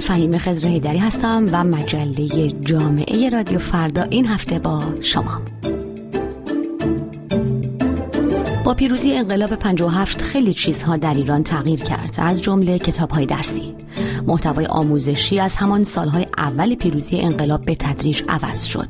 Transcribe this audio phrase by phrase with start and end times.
[0.00, 5.40] من فهیم خزر هیدری هستم و مجله جامعه رادیو فردا این هفته با شما.
[8.64, 12.14] با پیروزی انقلاب 57 خیلی چیزها در ایران تغییر کرد.
[12.18, 13.74] از جمله کتابهای درسی.
[14.26, 18.88] محتوای آموزشی از همان سالهای اول پیروزی انقلاب به تدریج عوض شد.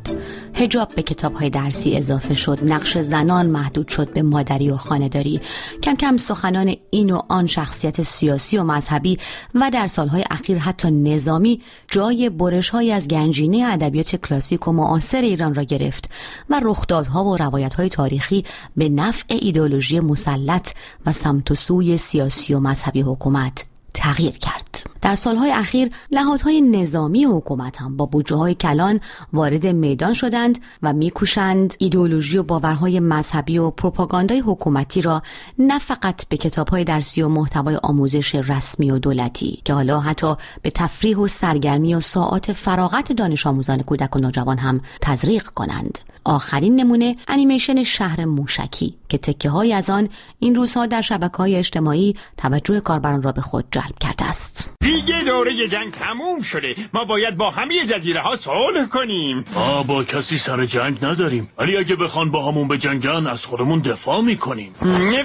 [0.61, 2.59] هجاب به کتاب های درسی اضافه شد.
[2.63, 5.41] نقش زنان محدود شد به مادری و خانهداری.
[5.83, 9.19] کم کم سخنان این و آن شخصیت سیاسی و مذهبی
[9.55, 15.21] و در سالهای اخیر حتی نظامی جای برش های از گنجینه ادبیات کلاسیک و معاصر
[15.21, 16.11] ایران را گرفت
[16.51, 18.45] و رخدادها و روایت های تاریخی
[18.77, 20.73] به نفع ایدولوژی مسلط
[21.07, 23.65] و سمت و سوی سیاسی و مذهبی حکومت
[23.95, 24.60] تغییر کرد.
[25.03, 29.01] در سالهای اخیر نهادهای نظامی حکومت هم با بودجه های کلان
[29.33, 35.23] وارد میدان شدند و میکوشند ایدئولوژی و باورهای مذهبی و پروپاگاندای حکومتی را
[35.59, 40.71] نه فقط به کتابهای درسی و محتوای آموزش رسمی و دولتی که حالا حتی به
[40.71, 45.99] تفریح و سرگرمی و ساعات فراغت دانش آموزان کودک و نوجوان هم تزریق کنند.
[46.25, 51.57] آخرین نمونه انیمیشن شهر موشکی که تکه های از آن این روزها در شبکه های
[51.57, 54.71] اجتماعی توجه کاربران را به خود جلب کرده است.
[54.91, 56.75] دیگه دوره جنگ تموم شده.
[56.93, 59.45] ما باید با همه جزیره ها صلح کنیم.
[59.55, 61.49] ما با کسی سر جنگ نداریم.
[61.59, 64.75] ولی اگه بخوان با همون به جنگن از خودمون دفاع می‌کنیم.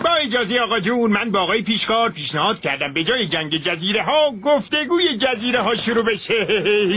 [0.03, 1.11] با اجازه آقا جون.
[1.11, 2.93] من با آقای پیشکار پیشنهاد کردم.
[2.93, 6.47] به جای جنگ جزیره ها گفتگوی جزیره ها شروع بشه.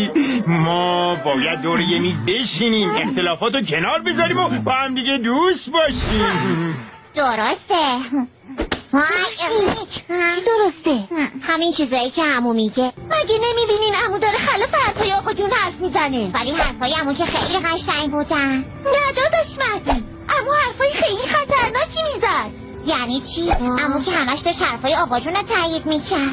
[0.47, 2.91] ما باید دوره میز بشینیم.
[2.91, 6.77] اختلافات رو کنار بذاریم و با هم دیگه دوست باشیم.
[7.15, 7.75] درسته.
[10.35, 11.09] چی درسته؟
[11.43, 12.93] همین چیزایی که عمو میگه.
[12.97, 17.59] مگه نمی‌بینین عمو داره خلاف حرفای آقا جون حرف می‌زنه؟ ولی حرفای عمو که خیلی
[17.59, 18.57] قشنگ بودن.
[18.57, 22.69] نه داداش مهدی عمو حرفای خیلی خطرناکی می‌زد.
[22.87, 26.33] یعنی چی؟ عمو که همش داشت حرفای آقا جون رو تایید می‌کرد.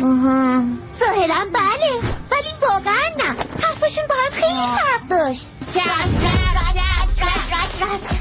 [0.99, 1.91] ظاهرا بله
[2.31, 3.35] ولی واقعا نه.
[3.61, 5.51] حرفشون با هم خیلی فرق داشت.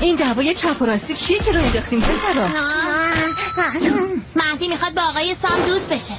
[0.01, 2.49] این دعوای چپ و راستی کیه که رو انداختیم پسرا؟
[4.37, 6.15] مهدی می‌خواد با آقای سام دوست بشه.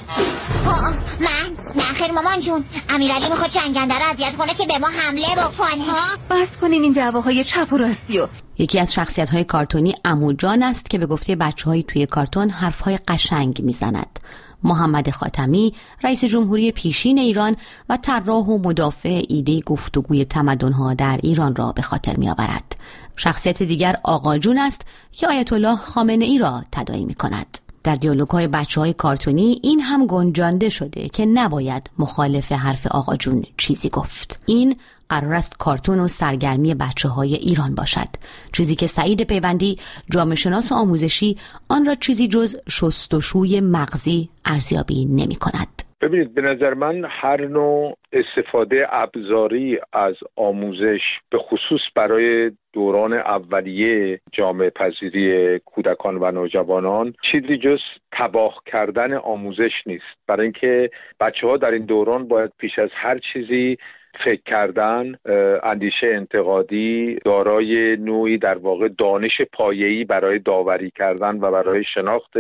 [1.20, 2.66] من نه خیر مامان جون.
[2.90, 5.84] امیرعلی می‌خواد جنگنده رو اذیت کنه که به ما حمله بکنه.
[6.30, 10.98] بس کنین این دعواهای چپ و راستیو یکی از شخصیت های کارتونی اموجان است که
[10.98, 14.20] به گفته بچه های توی کارتون حرف های قشنگ می‌زند.
[14.64, 15.74] محمد خاتمی
[16.04, 17.56] رئیس جمهوری پیشین ایران
[17.90, 22.76] و طراح و مدافع ایده گفتگوی تمدنها در ایران را به خاطر می آورد.
[23.16, 24.82] شخصیت دیگر آقاجون است
[25.12, 27.58] که آیت الله خامنه ای را تداعی می کند.
[27.84, 33.44] در دیالوگ های بچه های کارتونی این هم گنجانده شده که نباید مخالف حرف آقاجون
[33.58, 34.40] چیزی گفت.
[34.46, 34.76] این
[35.10, 38.08] قرار است کارتون و سرگرمی بچه های ایران باشد
[38.52, 39.78] چیزی که سعید پیوندی
[40.12, 41.38] جامعه شناس آموزشی
[41.68, 45.75] آن را چیزی جز شستشوی مغزی ارزیابی نمی کند
[46.06, 54.20] ببینید به نظر من هر نوع استفاده ابزاری از آموزش به خصوص برای دوران اولیه
[54.32, 57.80] جامعه پذیری کودکان و نوجوانان چیزی جز
[58.12, 60.16] تباه کردن آموزش نیست.
[60.28, 60.90] برای اینکه
[61.20, 63.78] بچه ها در این دوران باید پیش از هر چیزی
[64.24, 65.16] فکر کردن
[65.64, 72.34] اندیشه انتقادی دارای نوعی در واقع دانش پایه‌ای برای داوری کردن و برای شناخت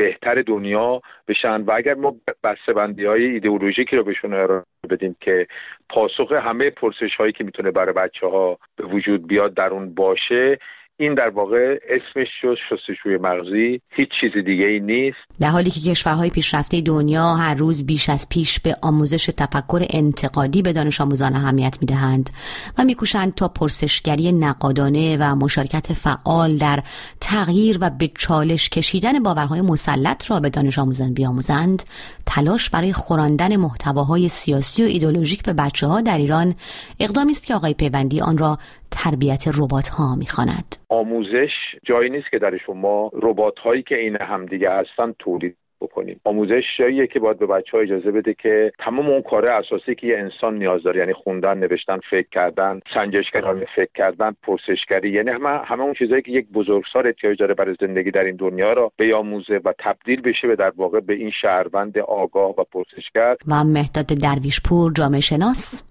[0.00, 5.46] بهتر دنیا بشن و اگر ما بسته‌بندی های ایدئولوژیکی رو بهشون ارائه بدیم که
[5.88, 10.58] پاسخ همه پرسش هایی که می‌تونه برای بچه ها به وجود بیاد در اون باشه
[11.00, 15.16] این در واقع اسمش شد شستشوی مغزی هیچ چیز دیگه ای نیست.
[15.40, 20.62] در حالی که کشورهای پیشرفته دنیا هر روز بیش از پیش به آموزش تفکر انتقادی
[20.62, 22.30] به دانش آموزان اهمیت می‌دهند
[22.78, 26.82] و میکوشند تا پرسشگری نقادانه و مشارکت فعال در
[27.20, 31.82] تغییر و به چالش کشیدن باورهای مسلط را به دانش آموزان بیاموزند.
[32.26, 36.54] تلاش برای خوراندن محتواهای سیاسی و ایدولوژیک به بچه ها در ایران
[37.00, 38.58] اقدامی است که آقای پیوندی آن را
[38.92, 40.76] تربیت ربات ها می‌خواند.
[40.88, 41.50] آموزش
[41.84, 46.20] جایی نیست که در شما ربات هایی که این همدیگه هستن تولید بکنیم.
[46.24, 50.06] آموزش جاییه که باید به بچه ها اجازه بده که تمام اون کار اساسی که
[50.06, 55.48] یه انسان نیاز داره یعنی خوندن نوشتن فکر کردن سنجشگرانه فکر کردن پرسشگری یعنی همه
[55.48, 59.60] همه اون چیزایی که یک بزرگسال احتیاج داره برای زندگی در این دنیا را بیاموزه
[59.64, 63.36] و تبدیل بشه به در واقع به این شهروند آگاه و پرسشگر.
[63.48, 65.89] و مهداد درویشپور جامعه شناس.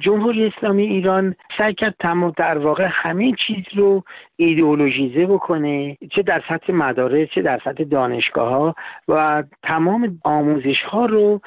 [0.00, 4.04] جمهوری اسلامی ایران سعی کرد تمام در واقع همه چیز رو
[4.36, 8.74] ایدئولوژیزه بکنه چه در سطح مدارس چه در سطح دانشگاه ها
[9.08, 11.40] و تمام آموزش ها رو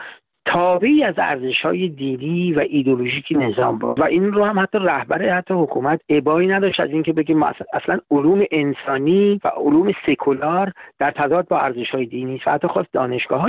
[0.54, 4.00] تابعی از ارزش های دینی و ایدولوژیکی نظام بود.
[4.00, 8.44] و این رو هم حتی رهبر حتی حکومت ابایی نداشت از اینکه بگیم اصلا علوم
[8.52, 13.46] انسانی و علوم سکولار در تضاد با ارزش های دینی و حتی خواست دانشگاه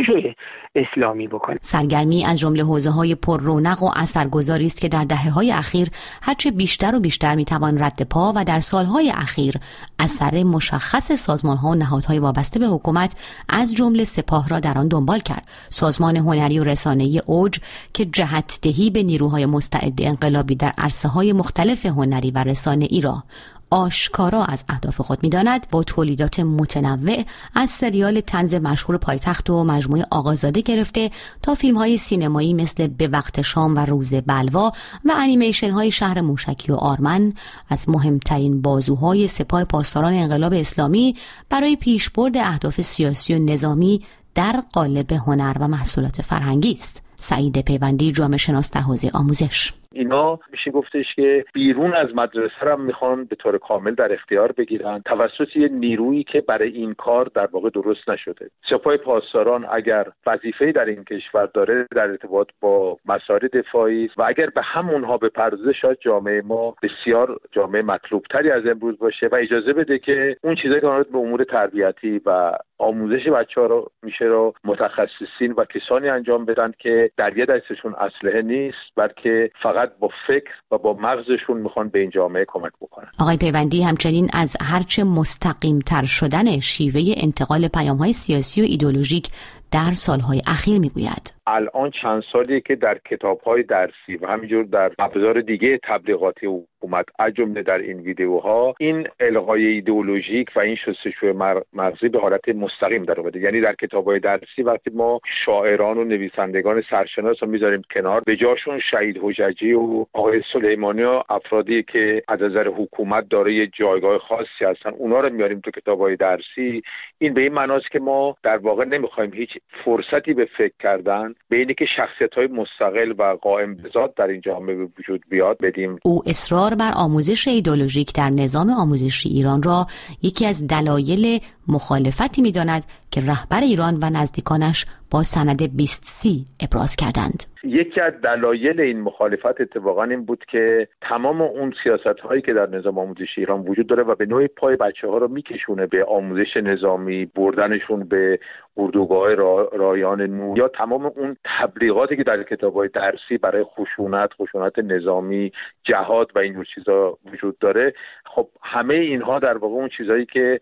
[0.75, 1.59] اسلامی بکنه.
[1.61, 5.89] سرگرمی از جمله حوزه های پر رونق و اثرگذاری است که در دهه های اخیر
[6.23, 9.55] هرچه بیشتر و بیشتر می‌توان رد پا و در سالهای اخیر
[9.99, 14.89] اثر مشخص سازمان ها و نهادهای وابسته به حکومت از جمله سپاه را در آن
[14.89, 15.47] دنبال کرد.
[15.69, 17.59] سازمان هنری و رسانه‌ای اوج
[17.93, 23.25] که جهت دهی به نیروهای مستعد انقلابی در عرصه های مختلف هنری و رسانه‌ای را
[23.71, 27.25] آشکارا از اهداف خود می‌داند با تولیدات متنوع
[27.55, 31.11] از سریال تنز مشهور پایتخت و مجموعه آقازاده گرفته
[31.43, 34.73] تا فیلم های سینمایی مثل به وقت شام و روز بلوا
[35.05, 37.33] و انیمیشن های شهر موشکی و آرمن.
[37.69, 41.17] از مهمترین بازوهای سپاه پاسداران انقلاب اسلامی
[41.49, 44.03] برای پیشبرد اهداف سیاسی و نظامی
[44.39, 47.05] در قالب هنر و محصولات فرهنگی است.
[47.17, 49.73] سعید پیوندی جامعه شناس در حوزه آموزش.
[49.93, 55.03] اینا میشه گفتش که بیرون از مدرسه هم می‌خوان به طور کامل در اختیار بگیرن.
[55.05, 58.51] توسط یه نیرویی که برای این کار در واقع درست نشده.
[58.71, 64.47] سپاه پاسداران اگر وظیفه در این کشور داره در ارتباط با مسائل دفاعی و اگر
[64.47, 69.35] به همونها به پردازه شاید جامعه ما بسیار جامعه مطلوب تری از امروز باشه و
[69.35, 74.25] اجازه بده که اون چیزایی که به امور تربیتی و آموزش بچه ها رو میشه
[74.25, 80.11] رو متخصصین و کسانی انجام بدن که در یه دستشون اسلحه نیست بلکه فقط با
[80.27, 83.09] فکر و با مغزشون می‌خوان به این جامعه کمک بکنن.
[83.21, 89.29] آقای پیوندی همچنین از هرچه مستقیم تر شدن شیوه انتقال پیام های سیاسی و ایدولوژیک
[89.73, 91.38] در سالهای اخیر می‌گوید.
[91.49, 97.07] الان چند سالی که در کتاب های درسی و همینجور در ابزار دیگه تبلیغاتی حکومت
[97.19, 101.33] از جمله در این ویدیوها این الغای ایدئولوژیک و این شستشوی
[101.73, 103.41] مغزی به حالت مستقیم در اومده.
[103.41, 108.37] یعنی در کتاب های درسی وقتی ما شاعران و نویسندگان سرشناس رو می‌ذاریم کنار به
[108.37, 114.19] جاشون شهید حججی و آقای سلیمانی و افرادی که از نظر حکومت داره یه جایگاه
[114.19, 116.83] خاصی هستن اونا رو میاریم تو کتاب های درسی.
[117.19, 119.51] این به این معناست که ما در واقع نمی‌خوایم هیچ
[119.85, 124.41] فرصتی به فکر کردن به اینی که شخصیت های مستقل و قائم بذات در این
[124.41, 125.99] جامعه به وجود بیاد بدیم.
[126.05, 129.87] او اصرار بر آموزش ایدولوژیک در نظام آموزشی ایران را
[130.23, 136.97] یکی از دلایل مخالفتی می‌داند که رهبر ایران و نزدیکانش با سند 20 سی ابراز
[136.97, 137.45] کردند.
[137.65, 142.67] یکی از دلایل این مخالفت اتفاقا این بود که تمام اون سیاست هایی که در
[142.67, 146.57] نظام آموزش ایران وجود داره و به نوعی پای بچه ها رو میکشونه به آموزش
[146.57, 148.39] نظامی بردنشون به
[148.77, 154.31] اردوگاه را، رایان نور یا تمام اون تبلیغاتی که در کتاب های درسی برای خشونت
[154.33, 155.53] خشونت نظامی
[155.85, 157.95] جهاد و اینجور چیزا وجود داره.
[158.25, 160.61] خب همه اینها در واقع اون چیزهایی که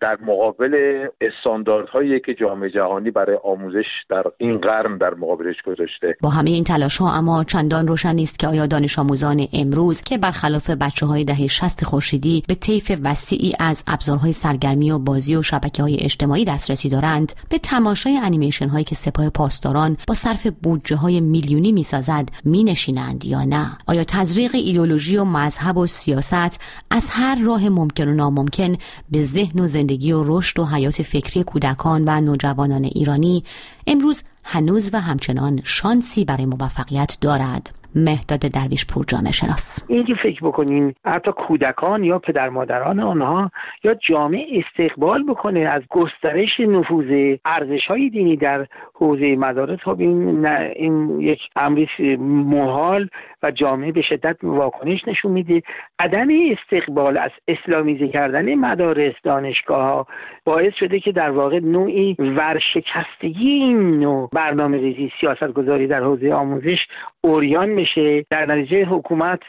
[0.00, 6.16] در مقابل استانداردهایی که جامعه جهانی برای آموزش در این قرن در مقابلش گذاشته.
[6.20, 10.18] با همه این تلاش ها اما چندان روشن نیست که آیا دانش آموزان امروز که
[10.18, 15.42] برخلاف بچه های دهه 60 خورشیدی به طیف وسیعی از ابزارهای سرگرمی و بازی و
[15.42, 20.96] شبکه های اجتماعی دسترسی دارند به تماشای انیمیشن هایی که سپاه پاسداران با صرف بودجه
[20.96, 26.60] های میلیونی می‌سازد می نشینند یا نه؟ آیا تزریق ایدولوژی و مذهب و سیاست
[26.90, 28.76] از هر راه ممکن و ناممکن
[29.10, 29.22] به
[29.56, 33.44] و زندگی و رشد و حیات فکری کودکان و نوجوانان ایرانی
[33.86, 37.78] امروز هنوز و همچنان شانسی برای موفقیت دارد.
[37.94, 39.84] مهداد درویش پور جامعه شناس.
[39.88, 43.50] اینکه فکر بکنین حتی کودکان یا پدر مادران آنها
[43.84, 50.46] یا جامعه استقبال بکنه از گسترش نفوذ ارزش های دینی در حوزه مدارس خب این,
[50.46, 53.08] این یک امری محال
[53.42, 55.62] و جامعه به شدت واکنش نشون میده.
[55.98, 60.06] عدم استقبال از اسلامیزه کردن مدارس دانشگاه ها
[60.44, 66.32] باعث شده که در واقع نوعی ورشکستگی این نوع برنامه ریزی سیاست گذاری در حوزه
[66.32, 66.78] آموزش
[67.20, 69.40] اوریان بشه در نتیجه حکومت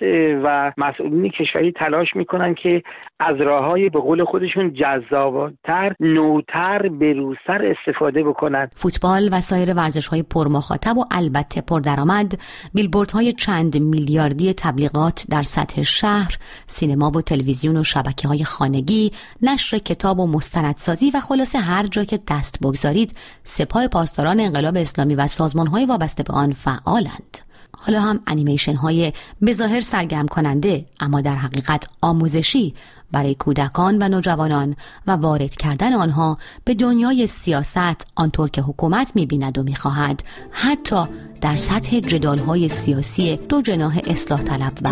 [0.44, 2.84] و مسئولین کشوری تلاش می‌کنن که
[3.20, 8.70] از راه های به قول خودشون جذابتر نوتر بروسر استفاده بکنن.
[8.76, 12.40] فوتبال و سایر ورزش های پرمخاطب و البته پردرآمد
[12.74, 19.12] بیلبورد های چند میلیاردی تبلیغات در سطح شهر سینما و تلویزیون و شبکه های خانگی
[19.42, 25.16] نشر کتاب و مستندسازی و خلاصه هر جا که دست بگذارید سپاه پاسداران انقلاب اسلامی
[25.16, 27.49] و سازمان های وابسته به آن فعالند.
[27.78, 29.14] حالا هم انیمیشن های
[29.46, 32.74] بظاهر سرگرم کننده اما در حقیقت آموزشی
[33.12, 34.76] برای کودکان و نوجوانان
[35.08, 41.04] و وارد کردن آنها به دنیای سیاست آنطور که حکومت می‌بیند و می‌خواهد حتی
[41.42, 44.90] در سطح جدال های سیاسی دو جناح اصلاح طلب و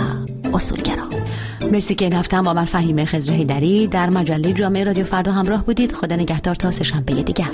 [0.54, 1.06] اصولگرا.
[1.72, 3.44] مرسی که این هفته با من فهیمه خزر
[3.92, 5.94] در مجله جامعه رادیو فردا همراه بودید.
[5.94, 7.52] خدا نگهدار تا سه شنبه دیگر.